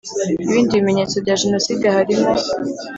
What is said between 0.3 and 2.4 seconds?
ibindi bimenyetso bya Jenoside harimo